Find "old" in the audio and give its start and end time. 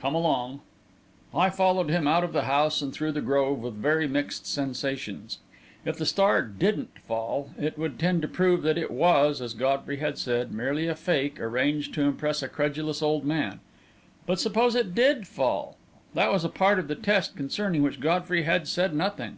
13.02-13.26